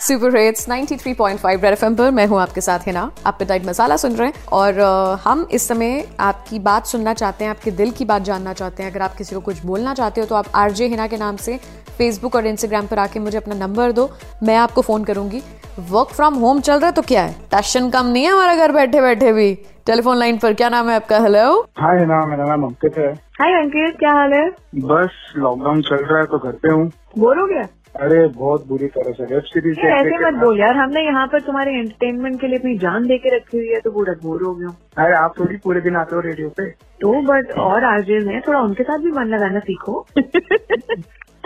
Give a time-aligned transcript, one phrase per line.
[0.00, 4.16] Super hits 93.5 red FM पर मैं हूँ आपके साथ हिना। आप पिटाइट मसाला सुन
[4.16, 4.80] रहे हैं और
[5.24, 8.90] हम इस समय आपकी बात सुनना चाहते हैं, आपके दिल की बात जानना चाहते हैं।
[8.90, 11.58] अगर आप किसी को कुछ बोलना चाहते हो तो आप आरजे हिना के नाम से
[11.98, 14.10] फेसबुक और इंस्टाग्राम पर आके मुझे अपना नंबर दो।
[14.42, 15.42] मैं आपको फ़ोन करूँगी।
[15.80, 17.32] वर्क फ्रॉम होम चल रहा है तो क्या है?
[17.50, 20.94] टेंशन कम नहीं है हमारा घर बैठे बैठे भी। टेलीफोन लाइन पर क्या नाम है
[20.96, 21.18] आपका?
[21.18, 21.40] हेलो
[21.78, 24.48] हाय ना मेरा नाम अंकित है। हाय अंकित क्या हाल है?
[24.74, 26.86] बस लॉकडाउन चल रहा है तो घर पे हूँ।
[27.18, 27.62] बोर हो गया?
[28.00, 31.72] अरे बहुत बुरी तरह से। वेब सीरीज़ ऐसे मत बोल यार हमने यहाँ पर तुम्हारे
[31.78, 35.04] एंटरटेनमेंट के लिए अपनी जान दे के रखी हुई है तो पूरा बोर हो गया।
[35.04, 36.70] अरे आप थोड़ी पूरे दिन आते हो रेडियो पे?
[36.70, 40.06] तो बट और आरजेज हैं थोड़ा उनके साथ भी मन लगाना सीखो।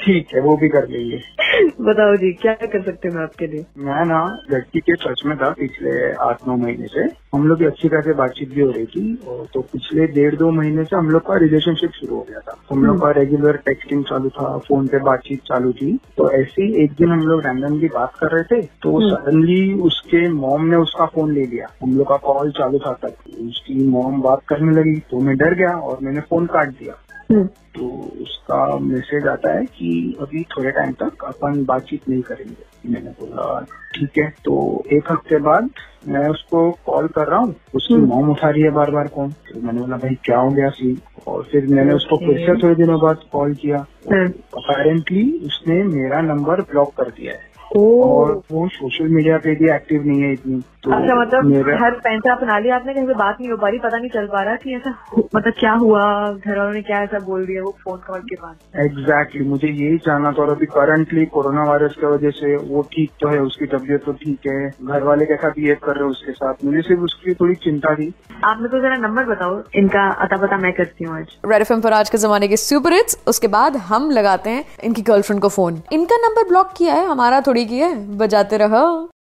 [0.09, 1.17] ठीक है वो भी कर लेंगे।
[1.81, 3.65] बताओ जी क्या कर सकते हैं मैं आपके लिए?
[3.79, 7.01] मैं ना लड़की के टच में था पिछले आठ नौ महीने से।
[7.35, 10.51] हम लोग की अच्छी खासी बातचीत भी हो रही थी और तो पिछले डेढ़ दो
[10.51, 14.05] महीने से हम लोग का रिलेशनशिप शुरू हो गया था। हम लोग का रेगुलर टेक्सटिंग
[14.05, 17.89] चालू था फ़ोन पे बातचीत चालू थी। तो ऐसे ही एक दिन हम लोग रैंडमली
[17.89, 22.09] बात कर रहे थे तो सडनली उसके मॉम ने उसका फ़ोन ले लिया। हम लोग
[22.09, 25.99] का कॉल चालू था तक उसकी मॉम बात करने लगी तो मैं डर गया और
[26.03, 27.89] मैंने फ़ोन काट दिया। हम्म, तो
[28.23, 33.61] उसका मैसेज आता है कि अभी थोड़े टाइम तक अपन बातचीत नहीं करेंगे मैंने बोला
[33.95, 35.69] ठीक है। तो एक हफ़्ते बाद
[36.09, 39.61] मैं उसको कॉल कर रहा हूँ उसकी मॉम उठा रही है बार बार फ़ोन तो
[39.61, 43.01] मैंने बोला भाई क्या हो गया सी और फिर मैंने उसको फिर से थोड़े दिनों
[43.01, 49.09] बाद कॉल किया। हम्म। अपेरेंटली उसने मेरा नंबर ब्लॉक कर दिया है। और वो सोशल
[49.15, 52.95] मीडिया पे भी एक्टिव नहीं है इतनी तो अच्छा मतलब हर पैंतरा अपना लिया आपने
[52.95, 54.91] कहीं पे बात नहीं हो पा रही पता नहीं चल पा रहा कि ऐसा
[55.35, 58.57] मतलब क्या हुआ घर वालों ने क्या ऐसा बोल दिया वो फ़ोन कॉल के बाद?
[58.77, 62.83] एग्जैक्टली exactly, मुझे यही जानना था और अभी करंटली कोरोना वायरस की वजह से वो
[62.93, 66.11] ठीक तो है उसकी तबीयत तो ठीक है घर वाले कैसा बिहेव कर रहे हैं
[66.11, 66.65] उसके साथ?
[66.65, 68.13] मुझे सिर्फ़ उसकी थोड़ी चिंता थी।
[68.45, 71.81] आप मेरे को जरा नंबर बताओ इनका अता पता मैं करती हूँ आज। रेड एफएम
[71.81, 75.49] पर आज के जमाने के सुपर हिट्स उसके बाद हम लगाते हैं इनकी गर्लफ्रेंड को
[75.49, 79.11] फ़ोन इनका नंबर ब्लॉक किया है हमारा थोड़ी किया है बजाते रहो।